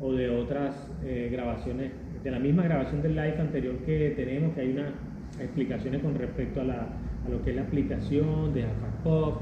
o 0.00 0.12
de 0.12 0.28
otras 0.30 0.90
eh, 1.04 1.28
grabaciones, 1.32 1.92
de 2.22 2.30
la 2.30 2.38
misma 2.38 2.62
grabación 2.64 3.02
del 3.02 3.14
live 3.16 3.36
anterior 3.40 3.76
que 3.84 4.10
tenemos, 4.16 4.54
que 4.54 4.60
hay 4.62 4.72
unas 4.72 4.92
explicaciones 5.40 6.02
con 6.02 6.14
respecto 6.14 6.60
a, 6.60 6.64
la, 6.64 6.86
a 7.26 7.28
lo 7.30 7.42
que 7.42 7.50
es 7.50 7.56
la 7.56 7.62
aplicación 7.62 8.52
de 8.54 8.64
AFAPOP, 8.64 9.40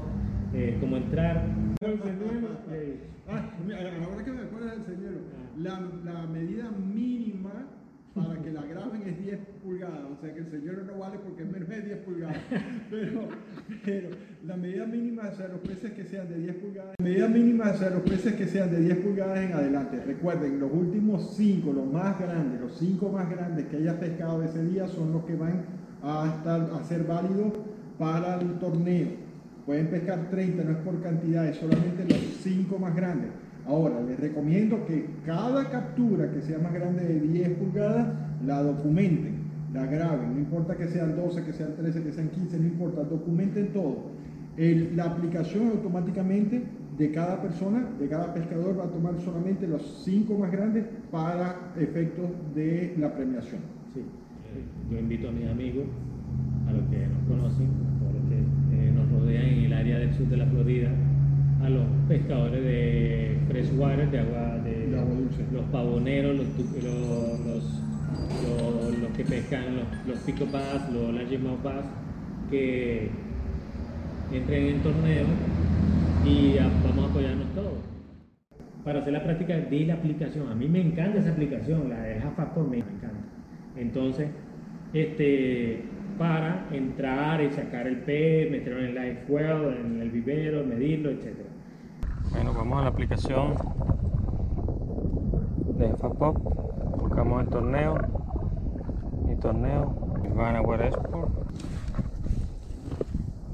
eh, 0.53 0.77
cómo 0.79 0.97
entrar. 0.97 1.45
Eh, 2.71 2.97
Ah, 3.29 3.49
mira, 3.65 3.77
ahora 4.03 4.25
que 4.25 4.31
me 4.31 4.41
acuerdo 4.41 4.67
del 4.67 4.83
señor, 4.83 5.13
la, 5.57 5.79
la 6.03 6.27
medida 6.27 6.69
mínima 6.71 7.51
para 8.13 8.41
que 8.41 8.51
la 8.51 8.60
es 9.09 9.19
10 9.19 9.39
pulgadas, 9.63 9.99
o 10.11 10.21
sea 10.21 10.33
que 10.33 10.39
el 10.39 10.49
señor 10.51 10.83
no 10.85 10.99
vale 10.99 11.17
porque 11.19 11.43
es 11.43 11.51
menos 11.51 11.67
de 11.67 11.81
10 11.81 11.97
pulgadas, 11.99 12.37
pero, 12.89 13.27
pero 13.83 14.09
la 14.45 14.57
medida 14.57 14.85
mínima 14.85 15.23
hacia 15.23 15.47
los 15.47 15.59
peces 15.59 15.91
que 15.91 16.05
sean 16.05 16.29
de 16.29 16.37
10 16.37 16.55
pulgadas, 16.55 16.95
la 16.97 17.03
medida 17.03 17.27
mínima 17.27 17.65
hacia 17.65 17.89
los 17.89 18.01
peces 18.01 18.33
que 18.35 18.47
sean 18.47 18.71
de 18.71 18.79
10 18.79 18.97
pulgadas 18.97 19.39
en 19.39 19.53
adelante, 19.53 20.03
recuerden, 20.05 20.59
los 20.59 20.71
últimos 20.71 21.35
5, 21.35 21.73
los 21.73 21.91
más 21.91 22.19
grandes, 22.19 22.61
los 22.61 22.77
5 22.77 23.09
más 23.09 23.29
grandes 23.29 23.65
que 23.67 23.77
hayas 23.77 23.95
pescado 23.95 24.43
ese 24.43 24.63
día 24.65 24.87
son 24.87 25.11
los 25.11 25.25
que 25.25 25.35
van 25.35 25.65
a, 26.03 26.33
estar, 26.35 26.69
a 26.73 26.83
ser 26.83 27.03
válidos 27.03 27.53
para 27.97 28.39
el 28.39 28.59
torneo. 28.59 29.09
Pueden 29.65 29.87
pescar 29.87 30.29
30, 30.29 30.63
no 30.63 30.71
es 30.71 30.77
por 30.77 31.01
cantidad, 31.01 31.47
es 31.47 31.57
solamente 31.57 32.03
los 32.03 32.17
5 32.41 32.79
más 32.79 32.95
grandes. 32.95 33.29
Ahora, 33.67 34.01
les 34.01 34.19
recomiendo 34.19 34.85
que 34.85 35.05
cada 35.25 35.69
captura 35.69 36.31
que 36.31 36.41
sea 36.41 36.57
más 36.57 36.73
grande 36.73 37.03
de 37.03 37.19
10 37.19 37.49
pulgadas, 37.57 38.07
la 38.45 38.61
documenten, 38.61 39.35
la 39.73 39.85
graben. 39.85 40.33
No 40.33 40.39
importa 40.39 40.75
que 40.75 40.87
sean 40.87 41.15
12, 41.15 41.43
que 41.43 41.53
sean 41.53 41.75
13, 41.75 42.03
que 42.03 42.11
sean 42.11 42.29
15, 42.29 42.59
no 42.59 42.65
importa, 42.67 43.03
documenten 43.03 43.67
todo. 43.73 44.11
El- 44.57 44.95
la 44.97 45.05
aplicación 45.05 45.67
automáticamente 45.69 46.63
de 46.97 47.11
cada 47.11 47.41
persona, 47.41 47.87
de 47.99 48.07
cada 48.07 48.33
pescador, 48.33 48.77
va 48.79 48.83
a 48.85 48.87
tomar 48.89 49.13
solamente 49.21 49.67
los 49.67 50.03
5 50.05 50.37
más 50.37 50.51
grandes 50.51 50.85
para 51.11 51.71
efectos 51.79 52.29
de 52.53 52.95
la 52.99 53.13
premiación. 53.13 53.61
Sí, 53.93 54.01
yo 54.91 54.99
invito 54.99 55.29
a 55.29 55.31
mis 55.31 55.47
amigos, 55.47 55.85
a 56.67 56.73
los 56.73 56.83
que 56.89 57.07
nos 57.07 57.23
conocen, 57.27 57.67
a 57.67 58.13
los 58.13 58.23
que 58.29 58.87
eh, 58.87 58.91
nos 58.91 59.09
rodean 59.09 59.45
en 59.45 59.63
el 59.65 59.73
área 59.73 59.99
del 59.99 60.13
sur 60.13 60.27
de 60.27 60.37
la 60.37 60.45
Florida, 60.47 60.89
a 61.63 61.69
los 61.69 61.85
pescadores 62.07 62.61
de 62.63 63.37
freshwater, 63.47 64.11
de 64.11 64.19
agua, 64.19 64.57
de, 64.63 64.87
De 64.87 64.99
agua 64.99 65.15
dulce. 65.15 65.43
los 65.53 65.63
pavoneros, 65.65 66.35
los, 66.37 66.47
los, 66.83 67.39
los, 67.45 67.81
los- 68.43 69.11
que 69.17 69.25
pescan 69.25 69.75
los, 69.75 69.85
los 70.07 70.17
pico 70.19 70.45
bass, 70.51 70.89
los 70.91 71.13
largemouth 71.13 71.61
bass, 71.61 71.85
que 72.49 73.09
entren 74.31 74.67
en 74.67 74.79
torneo 74.81 75.25
y 76.25 76.55
vamos 76.83 77.05
a 77.07 77.09
apoyarnos 77.11 77.47
todos 77.53 77.73
para 78.85 78.99
hacer 79.01 79.13
la 79.13 79.23
práctica 79.23 79.57
de 79.57 79.85
la 79.85 79.95
aplicación. 79.95 80.49
A 80.49 80.55
mí 80.55 80.67
me 80.67 80.81
encanta 80.81 81.19
esa 81.19 81.31
aplicación, 81.31 81.89
la 81.89 82.01
de 82.01 82.19
Jafapor 82.21 82.67
me 82.67 82.77
encanta. 82.77 83.09
Entonces, 83.75 84.29
este, 84.93 85.83
para 86.17 86.67
entrar 86.71 87.41
y 87.41 87.51
sacar 87.51 87.87
el 87.87 87.97
pez, 87.97 88.49
meterlo 88.49 88.79
en 88.79 88.97
el 88.97 89.19
well, 89.27 89.75
en 89.85 90.01
el 90.01 90.09
vivero, 90.09 90.65
medirlo, 90.65 91.09
etc. 91.11 91.35
Bueno, 92.31 92.53
vamos 92.53 92.79
a 92.79 92.81
la 92.83 92.87
aplicación 92.87 93.53
de 95.77 95.89
Jafapop, 95.89 96.37
buscamos 97.21 97.43
el 97.43 97.49
torneo, 97.49 97.97
mi 99.27 99.35
torneo, 99.35 99.95
Nirvana 100.23 100.61
Water 100.61 100.87
Export, 100.87 101.29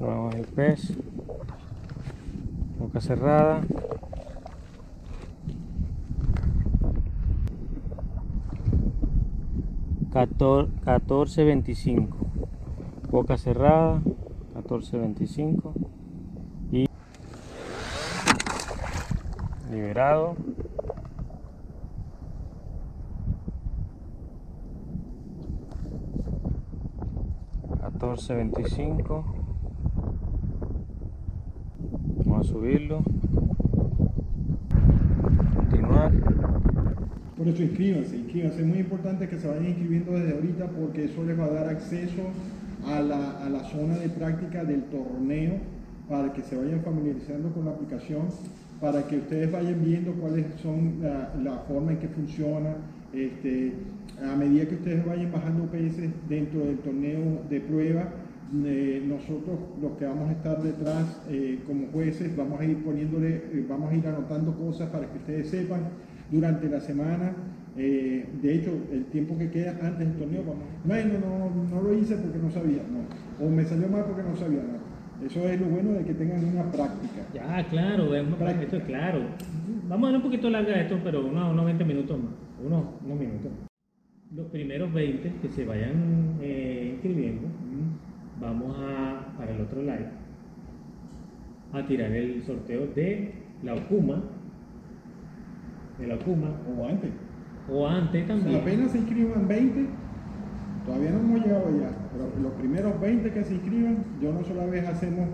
nuevo 0.00 0.30
el 0.30 0.46
pez, 0.46 0.96
boca 2.78 3.00
cerrada, 3.02 3.60
Cator- 10.12 10.70
14.25 10.86 12.08
boca 13.10 13.36
cerrada 13.36 14.00
14.25 14.54 15.72
y 16.72 16.86
liberado 19.70 20.36
catorce 28.08 28.34
veinticinco. 28.34 29.24
Vamos 32.24 32.48
a 32.48 32.50
subirlo. 32.50 33.02
Continuar. 35.54 36.12
Por 37.36 37.48
eso 37.48 37.62
inscríbanse, 37.62 38.16
inscríbanse. 38.16 38.60
Es 38.60 38.66
muy 38.66 38.78
importante 38.78 39.28
que 39.28 39.38
se 39.38 39.46
vayan 39.46 39.66
inscribiendo 39.66 40.12
desde 40.12 40.34
ahorita 40.34 40.68
porque 40.68 41.04
eso 41.04 41.22
les 41.24 41.38
va 41.38 41.44
a 41.44 41.50
dar 41.50 41.68
acceso 41.68 42.22
a 42.86 43.00
la, 43.00 43.44
a 43.44 43.50
la 43.50 43.64
zona 43.64 43.96
de 43.96 44.08
práctica 44.08 44.64
del 44.64 44.84
torneo 44.84 45.56
para 46.08 46.32
que 46.32 46.42
se 46.42 46.56
vayan 46.56 46.80
familiarizando 46.82 47.50
con 47.52 47.66
la 47.66 47.72
aplicación, 47.72 48.28
para 48.80 49.06
que 49.06 49.18
ustedes 49.18 49.50
vayan 49.50 49.84
viendo 49.84 50.12
cuáles 50.14 50.46
son 50.62 51.00
la, 51.02 51.34
la 51.42 51.58
forma 51.68 51.92
en 51.92 51.98
que 51.98 52.08
funciona. 52.08 52.76
Este, 53.12 53.72
a 54.22 54.36
medida 54.36 54.66
que 54.66 54.74
ustedes 54.74 55.04
vayan 55.06 55.32
bajando 55.32 55.64
peces 55.66 56.10
dentro 56.28 56.60
del 56.60 56.78
torneo 56.78 57.42
de 57.48 57.60
prueba, 57.60 58.08
eh, 58.64 59.02
nosotros 59.06 59.58
los 59.80 59.92
que 59.98 60.06
vamos 60.06 60.30
a 60.30 60.32
estar 60.32 60.62
detrás 60.62 61.20
eh, 61.28 61.58
como 61.66 61.88
jueces 61.88 62.34
vamos 62.34 62.58
a 62.58 62.64
ir 62.64 62.82
poniéndole, 62.82 63.28
eh, 63.28 63.66
vamos 63.68 63.92
a 63.92 63.94
ir 63.94 64.06
anotando 64.06 64.56
cosas 64.56 64.88
para 64.88 65.06
que 65.06 65.18
ustedes 65.18 65.50
sepan 65.50 65.80
durante 66.30 66.68
la 66.68 66.80
semana. 66.80 67.34
de 67.76 68.54
hecho, 68.54 68.72
el 68.90 69.04
tiempo 69.04 69.36
que 69.38 69.50
queda 69.50 69.78
antes 69.82 69.98
del 69.98 70.16
torneo, 70.16 70.42
bueno, 70.84 71.12
no, 71.20 71.76
no 71.76 71.82
lo 71.82 71.94
hice 71.94 72.16
porque 72.16 72.38
no 72.38 72.50
sabía, 72.50 72.82
no, 72.90 73.46
o 73.46 73.50
me 73.50 73.64
salió 73.64 73.88
mal 73.88 74.04
porque 74.06 74.22
no 74.22 74.34
sabía, 74.34 74.62
no. 74.62 74.97
Eso 75.24 75.48
es 75.48 75.60
lo 75.60 75.66
bueno 75.66 75.92
de 75.92 76.04
que 76.04 76.14
tengan 76.14 76.44
una 76.44 76.70
práctica. 76.70 77.26
Ya, 77.34 77.66
claro, 77.68 78.14
es 78.14 78.26
una- 78.26 78.36
Práctica. 78.36 78.64
esto 78.64 78.76
es 78.76 78.84
claro. 78.84 79.20
Vamos 79.88 80.08
a 80.08 80.12
dar 80.12 80.16
un 80.16 80.22
poquito 80.22 80.48
larga 80.50 80.80
esto, 80.80 80.98
pero 81.02 81.26
unos, 81.26 81.50
unos 81.52 81.64
20 81.64 81.84
minutos 81.84 82.18
más. 82.18 82.30
Unos, 82.64 82.84
unos 83.04 83.18
minutos. 83.18 83.50
Los 84.34 84.46
primeros 84.46 84.92
20 84.92 85.32
que 85.42 85.48
se 85.48 85.64
vayan 85.64 86.36
eh, 86.40 86.90
inscribiendo, 86.94 87.48
vamos 88.40 88.76
a, 88.78 89.34
para 89.36 89.52
el 89.54 89.60
otro 89.62 89.80
live, 89.80 90.08
a 91.72 91.86
tirar 91.86 92.12
el 92.12 92.42
sorteo 92.42 92.86
de 92.94 93.32
la 93.62 93.74
Okuma, 93.74 94.22
de 95.98 96.06
la 96.06 96.14
Okuma, 96.14 96.50
O 96.78 96.86
antes. 96.86 97.10
o 97.70 97.88
antes 97.88 98.22
O 98.24 98.26
sea, 98.26 98.36
también. 98.36 98.60
apenas 98.60 98.92
se 98.92 98.98
inscriban 98.98 99.48
20, 99.48 99.86
todavía 100.88 101.10
no 101.10 101.18
hemos 101.20 101.40
llegado 101.44 101.66
allá, 101.68 101.90
pero 102.12 102.30
los 102.42 102.52
primeros 102.52 102.98
20 102.98 103.30
que 103.30 103.44
se 103.44 103.54
inscriban, 103.54 103.98
yo 104.22 104.32
no 104.32 104.42
sola 104.42 104.64
vez 104.64 104.86
hacemos 104.88 105.28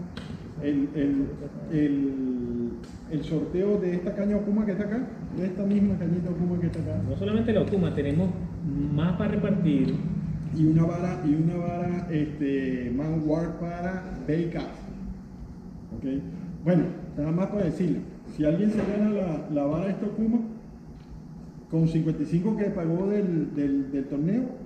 el, 0.63 0.89
el, 0.97 1.27
el, 1.71 2.71
el 3.13 3.23
sorteo 3.25 3.79
de 3.79 3.95
esta 3.95 4.15
caña 4.17 4.37
Okuma 4.37 4.67
que 4.67 4.73
está 4.73 4.85
acá, 4.85 5.07
de 5.37 5.47
esta 5.47 5.63
misma 5.65 5.97
cañita 5.97 6.31
Okuma 6.31 6.59
que 6.61 6.67
está 6.67 6.81
acá, 6.81 7.01
No 7.09 7.17
solamente 7.17 7.53
la 7.53 7.63
Okuma, 7.63 7.95
tenemos 7.95 8.31
más 8.95 9.17
para 9.17 9.31
repartir. 9.31 9.95
y 10.57 10.67
una 10.67 10.85
vara, 10.85 11.23
y 11.25 11.35
una 11.35 11.57
vara 11.57 12.09
este, 12.11 12.93
para 13.61 14.03
Baycast. 14.27 14.67
¿ok? 15.97 16.05
Bueno, 16.65 16.83
nada 17.17 17.31
más 17.31 17.47
para 17.47 17.67
decirle, 17.67 17.99
si 18.37 18.45
alguien 18.45 18.71
se 18.73 18.79
gana 18.79 19.11
la, 19.11 19.49
la 19.53 19.65
vara 19.67 19.85
de 19.87 19.91
Estocolmo, 19.93 20.41
con 21.71 21.87
55 21.87 22.57
que 22.57 22.65
pagó 22.67 23.09
del, 23.09 23.55
del, 23.55 23.93
del 23.93 24.05
torneo, 24.07 24.64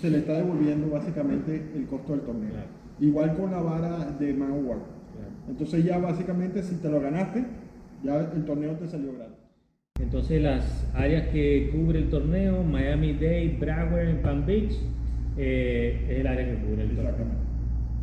se 0.00 0.10
le 0.10 0.18
está 0.18 0.34
devolviendo 0.34 0.90
básicamente 0.90 1.62
el 1.74 1.86
costo 1.86 2.12
del 2.12 2.22
torneo. 2.22 2.50
Claro. 2.50 2.66
Igual 3.00 3.36
con 3.36 3.50
la 3.50 3.60
vara 3.60 4.10
de 4.18 4.34
Manowar. 4.34 4.78
Entonces 5.48 5.84
ya 5.84 5.98
básicamente 5.98 6.62
si 6.62 6.76
te 6.76 6.88
lo 6.88 7.00
ganaste, 7.00 7.44
ya 8.02 8.32
el 8.34 8.44
torneo 8.44 8.72
te 8.72 8.88
salió 8.88 9.12
gratis. 9.12 9.36
Entonces 10.00 10.42
las 10.42 10.86
áreas 10.94 11.28
que 11.28 11.70
cubre 11.72 12.00
el 12.00 12.10
torneo, 12.10 12.62
Miami-Dade, 12.62 13.56
Broward, 13.58 14.08
en 14.08 14.22
Palm 14.22 14.44
Beach, 14.44 14.72
eh, 15.36 16.06
es 16.08 16.20
el 16.20 16.26
área 16.26 16.46
que 16.46 16.64
cubre 16.64 16.82
el 16.82 16.96
torneo. 16.96 17.46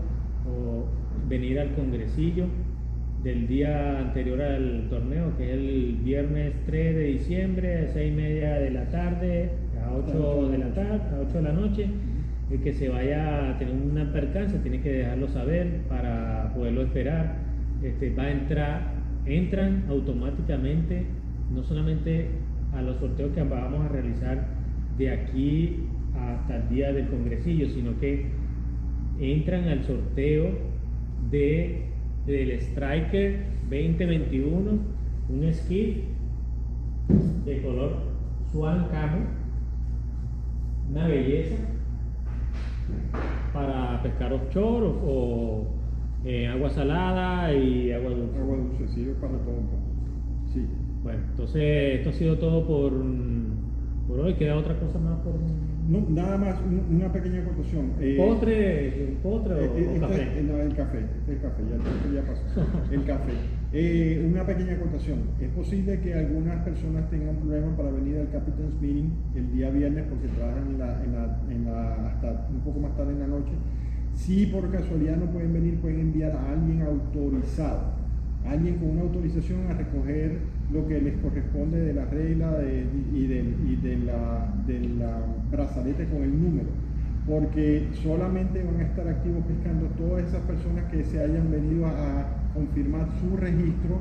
o 0.46 0.84
venir 1.28 1.60
al 1.60 1.74
congresillo 1.74 2.46
del 3.22 3.48
día 3.48 3.98
anterior 3.98 4.40
al 4.40 4.86
torneo, 4.88 5.36
que 5.36 5.44
es 5.44 5.58
el 5.58 5.98
viernes 6.04 6.54
3 6.66 6.94
de 6.94 7.04
diciembre, 7.04 7.86
a 7.86 7.92
6 7.92 8.12
y 8.12 8.16
media 8.16 8.54
de 8.58 8.70
la 8.70 8.88
tarde, 8.88 9.50
a 9.84 9.92
8 9.92 10.48
de 10.50 10.58
la 10.58 10.72
tarde, 10.72 11.16
a 11.16 11.20
8 11.28 11.38
de 11.38 11.42
la 11.42 11.52
noche. 11.52 11.86
El 12.50 12.62
que 12.62 12.72
se 12.72 12.88
vaya 12.88 13.50
a 13.50 13.58
tener 13.58 13.74
una 13.74 14.10
percance 14.10 14.58
tiene 14.60 14.80
que 14.80 14.90
dejarlo 14.90 15.28
saber 15.28 15.82
para 15.88 16.37
poderlo 16.54 16.82
esperar. 16.82 17.36
Este, 17.82 18.14
va 18.14 18.24
a 18.24 18.30
entrar, 18.32 18.94
entran 19.26 19.84
automáticamente, 19.88 21.06
no 21.54 21.62
solamente 21.62 22.28
a 22.72 22.82
los 22.82 22.98
sorteos 22.98 23.32
que 23.32 23.42
vamos 23.42 23.84
a 23.84 23.88
realizar 23.88 24.46
de 24.98 25.10
aquí 25.10 25.76
hasta 26.14 26.56
el 26.56 26.68
día 26.68 26.92
del 26.92 27.08
congresillo, 27.08 27.68
sino 27.70 27.98
que 27.98 28.26
entran 29.20 29.68
al 29.68 29.84
sorteo 29.84 30.50
de, 31.30 31.86
del 32.26 32.50
Striker 32.52 33.44
2021, 33.70 34.70
un 35.28 35.54
ski 35.54 36.04
de 37.44 37.62
color 37.62 37.96
Swan 38.50 38.88
Camo, 38.90 39.18
una 40.90 41.06
belleza 41.06 41.56
para 43.52 44.02
pescar 44.02 44.32
offshore 44.32 44.86
o 45.04 45.66
en 46.24 46.50
agua 46.50 46.70
salada 46.70 47.52
y 47.52 47.92
agua 47.92 48.10
dulce. 48.10 48.38
Agua 48.38 48.56
dulce, 48.56 48.88
sirve 48.94 49.12
para 49.14 49.38
todo 49.38 49.54
un 49.58 49.66
poco. 49.66 49.82
Sí. 50.52 50.66
Bueno, 51.02 51.20
entonces 51.30 51.62
esto 51.98 52.10
ha 52.10 52.12
sido 52.12 52.38
todo 52.38 52.66
por, 52.66 52.92
por 54.08 54.20
hoy. 54.20 54.34
¿Queda 54.34 54.56
otra 54.56 54.78
cosa 54.78 54.98
más 54.98 55.18
por 55.20 55.34
No, 55.88 56.04
nada 56.10 56.36
más, 56.36 56.60
un- 56.60 56.96
una 56.96 57.10
pequeña 57.12 57.40
acotación. 57.42 57.92
Eh, 58.00 58.16
postre, 58.18 59.16
postre 59.22 59.54
o, 59.54 59.58
Eh, 59.58 59.64
eh, 59.64 59.86
o 59.88 59.94
este- 59.94 60.00
café? 60.00 60.22
eh, 60.22 60.42
no, 60.46 60.58
el 60.58 60.74
café, 60.74 60.98
este 60.98 61.32
es 61.32 61.36
el 61.38 61.42
café, 61.42 61.62
ya, 61.70 61.76
el 61.76 61.82
café 61.82 62.14
ya 62.14 62.22
pasó. 62.22 62.42
El 62.92 63.04
café. 63.04 63.32
Eh, 63.72 64.26
una 64.30 64.44
pequeña 64.46 64.72
acotación. 64.74 65.18
Es 65.40 65.48
posible 65.50 66.00
que 66.00 66.14
algunas 66.14 66.62
personas 66.64 67.08
tengan 67.10 67.36
problemas 67.36 67.74
para 67.76 67.90
venir 67.90 68.16
al 68.18 68.28
Captain's 68.30 68.80
Meeting 68.80 69.12
el 69.36 69.52
día 69.52 69.70
viernes 69.70 70.04
porque 70.08 70.28
trabajan 70.28 70.68
en 70.72 70.78
la, 70.78 71.04
en 71.04 71.12
la, 71.12 71.40
en 71.50 71.64
la- 71.64 72.08
hasta 72.08 72.48
un 72.50 72.60
poco 72.60 72.80
más 72.80 72.94
tarde 72.96 73.12
en 73.12 73.20
la 73.20 73.26
noche. 73.28 73.52
Si 74.18 74.46
por 74.46 74.70
casualidad 74.70 75.16
no 75.16 75.26
pueden 75.26 75.52
venir, 75.52 75.76
pueden 75.76 76.00
enviar 76.00 76.32
a 76.32 76.52
alguien 76.52 76.82
autorizado, 76.82 77.94
alguien 78.46 78.76
con 78.76 78.90
una 78.90 79.02
autorización 79.02 79.66
a 79.70 79.74
recoger 79.74 80.38
lo 80.72 80.86
que 80.86 81.00
les 81.00 81.16
corresponde 81.18 81.80
de 81.80 81.94
la 81.94 82.04
regla 82.04 82.58
y, 83.14 83.26
de 83.26 83.96
la, 84.04 84.54
de 84.66 84.80
la 84.98 85.18
brazalete 85.50 86.06
con 86.06 86.22
el 86.22 86.30
número 86.30 86.68
porque 87.28 87.88
solamente 88.02 88.62
van 88.64 88.80
a 88.80 88.84
estar 88.84 89.06
activos 89.06 89.44
pescando 89.44 89.86
todas 89.98 90.24
esas 90.24 90.40
personas 90.44 90.90
que 90.90 91.04
se 91.04 91.22
hayan 91.22 91.50
venido 91.50 91.86
a, 91.86 92.24
confirmar 92.54 93.06
su 93.20 93.36
registro 93.36 94.00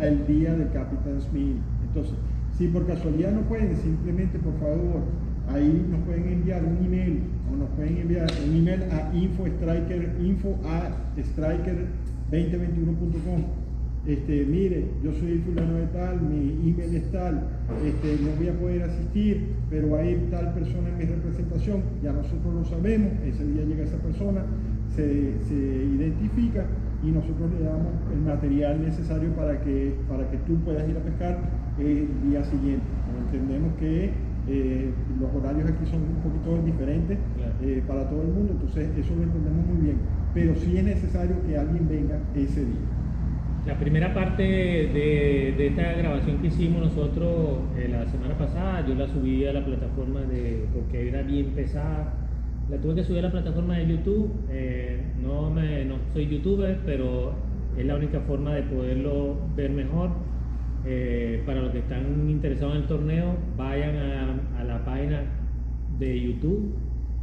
al 0.00 0.26
día 0.26 0.54
del 0.54 0.72
Captain's 0.72 1.30
Meeting. 1.32 1.60
Entonces, 1.86 2.14
si 2.56 2.68
por 2.68 2.86
casualidad 2.86 3.32
no 3.32 3.42
pueden, 3.42 3.76
simplemente 3.76 4.38
por 4.38 4.58
favor, 4.58 5.02
ahí 5.48 5.86
nos 5.90 6.00
pueden 6.00 6.28
enviar 6.28 6.62
un 6.64 6.76
email 6.84 7.20
o 7.52 7.56
nos 7.56 7.68
pueden 7.70 7.96
enviar 7.98 8.26
un 8.46 8.56
email 8.56 8.82
a 8.90 9.10
info 9.14 9.46
striker, 9.46 10.16
info 10.20 10.58
a 10.64 10.90
striker2021.com. 11.16 13.44
Este, 14.06 14.46
mire, 14.46 14.84
yo 15.02 15.12
soy 15.14 15.38
fulano 15.38 15.74
de 15.74 15.86
tal, 15.86 16.22
mi 16.22 16.70
email 16.70 16.94
es 16.94 17.10
tal, 17.10 17.48
este, 17.84 18.18
no 18.22 18.30
voy 18.36 18.48
a 18.48 18.52
poder 18.52 18.84
asistir, 18.84 19.48
pero 19.68 20.00
ir 20.04 20.30
tal 20.30 20.54
persona 20.54 20.90
en 20.90 20.98
mi 20.98 21.06
representación, 21.06 21.82
ya 22.04 22.12
nosotros 22.12 22.54
lo 22.54 22.64
sabemos, 22.64 23.10
ese 23.24 23.44
día 23.44 23.64
llega 23.64 23.82
esa 23.82 23.96
persona, 23.96 24.44
se, 24.94 25.32
se 25.48 25.54
identifica 25.54 26.66
y 27.02 27.10
nosotros 27.10 27.50
le 27.58 27.64
damos 27.64 27.94
el 28.12 28.20
material 28.20 28.80
necesario 28.80 29.30
para 29.30 29.60
que, 29.60 29.96
para 30.08 30.30
que 30.30 30.36
tú 30.38 30.54
puedas 30.64 30.88
ir 30.88 30.96
a 30.96 31.00
pescar 31.00 31.38
el 31.78 32.08
día 32.30 32.42
siguiente. 32.44 32.86
Entendemos 33.26 33.74
que 33.78 34.10
eh, 34.48 34.94
los 35.20 35.34
horarios 35.34 35.68
aquí 35.70 35.86
son 35.86 36.02
un 36.02 36.22
poquito 36.22 36.62
diferentes 36.62 37.18
Claro. 37.36 37.52
eh, 37.62 37.82
para 37.86 38.08
todo 38.08 38.22
el 38.22 38.28
mundo, 38.28 38.52
entonces 38.52 38.90
eso 38.96 39.14
lo 39.16 39.22
entendemos 39.24 39.66
muy 39.66 39.76
bien, 39.78 39.98
pero 40.34 40.54
sí 40.54 40.76
es 40.76 40.84
necesario 40.84 41.42
que 41.46 41.56
alguien 41.56 41.88
venga 41.88 42.20
ese 42.34 42.64
día. 42.64 42.86
La 43.66 43.76
primera 43.78 44.14
parte 44.14 44.42
de, 44.44 45.54
de 45.58 45.66
esta 45.66 45.92
grabación 45.94 46.38
que 46.38 46.46
hicimos 46.48 46.82
nosotros 46.82 47.58
eh, 47.76 47.88
la 47.90 48.06
semana 48.06 48.38
pasada, 48.38 48.86
yo 48.86 48.94
la 48.94 49.08
subí 49.08 49.44
a 49.44 49.52
la 49.52 49.64
plataforma 49.64 50.20
de, 50.22 50.68
porque 50.72 51.08
era 51.08 51.22
bien 51.22 51.46
pesada, 51.54 52.14
la 52.70 52.80
tuve 52.80 52.94
que 52.96 53.04
subir 53.04 53.20
a 53.20 53.22
la 53.22 53.32
plataforma 53.32 53.76
de 53.78 53.86
YouTube, 53.88 54.30
no, 55.22 55.50
me, 55.50 55.84
no 55.84 55.96
soy 56.12 56.28
youtuber, 56.28 56.78
pero 56.84 57.32
es 57.76 57.84
la 57.86 57.96
única 57.96 58.20
forma 58.20 58.54
de 58.54 58.62
poderlo 58.62 59.36
ver 59.56 59.70
mejor. 59.70 60.10
Eh, 60.88 61.42
para 61.44 61.62
los 61.62 61.72
que 61.72 61.78
están 61.80 62.30
interesados 62.30 62.76
en 62.76 62.82
el 62.82 62.86
torneo, 62.86 63.36
vayan 63.56 63.96
a, 63.96 64.64
la 64.64 64.84
página 64.84 65.22
de 65.98 66.20
YouTube, 66.20 66.74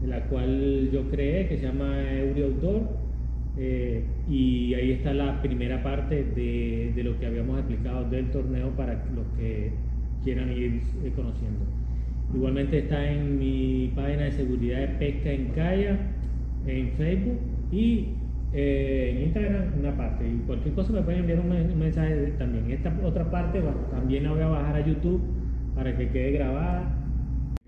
de 0.02 0.08
la 0.08 0.26
cual 0.26 0.90
yo 0.92 1.10
creé, 1.10 1.48
que 1.48 1.58
se 1.58 1.68
llama 1.68 2.12
Euri 2.12 2.44
Outdoor. 2.44 2.82
Eh, 3.58 4.04
y 4.30 4.74
ahí 4.74 4.92
está 4.92 5.14
la 5.14 5.42
primera 5.42 5.82
parte 5.84 6.24
de, 6.24 6.92
de 6.96 7.04
lo 7.04 7.18
que 7.20 7.26
habíamos 7.28 7.60
explicado 7.60 8.10
del 8.10 8.32
torneo 8.32 8.70
para 8.72 8.94
los 9.16 9.28
que 9.38 9.72
quieran 10.24 10.52
ir 10.52 10.82
eh, 11.04 11.12
conociendo. 11.16 11.66
Igualmente 12.34 12.80
está 12.80 13.12
en 13.12 13.38
mi 13.38 13.92
página 13.96 14.24
de 14.24 14.32
seguridad 14.32 14.80
de 14.80 14.88
pesca 14.88 15.32
en 15.32 15.46
Calla, 15.50 16.00
en 16.66 16.92
Facebook 16.94 17.40
y 17.72 18.08
eh, 18.54 19.14
en 19.16 19.22
Instagram 19.24 19.80
una 19.80 19.96
parte. 19.98 20.28
Y 20.28 20.44
cualquier 20.46 20.74
cosa 20.76 20.94
me 20.94 21.02
pueden 21.02 21.22
enviar 21.22 21.40
un, 21.40 21.50
men- 21.50 21.72
un 21.72 21.80
mensaje 21.80 22.16
de- 22.16 22.32
también. 22.32 22.70
Esta 22.72 22.94
otra 23.04 23.30
parte 23.30 23.60
va- 23.62 23.74
también 23.92 24.24
la 24.24 24.32
voy 24.32 24.42
a 24.42 24.48
bajar 24.48 24.76
a 24.76 24.86
YouTube 24.86 25.22
para 25.76 25.96
que 25.98 26.10
quede 26.10 26.32
grabada. 26.34 26.84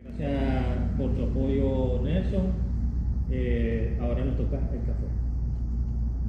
Gracias 0.04 0.54
por 0.98 1.12
tu 1.16 1.24
apoyo, 1.24 2.02
Nelson. 2.04 2.48
Eh, 3.32 3.98
ahora 4.00 4.24
nos 4.26 4.38
toca 4.38 4.58
el 4.58 4.80
café. 4.82 5.06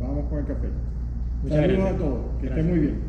Vamos 0.01 0.25
con 0.31 0.38
el 0.40 0.47
café. 0.47 0.69
Muchas 1.42 1.59
Saludos 1.59 1.79
gracias. 1.79 1.95
a 1.95 1.99
todos, 2.05 2.21
que 2.40 2.47
Gracias. 2.47 2.59
estén 2.59 2.71
muy 2.71 2.79
bien. 2.87 2.97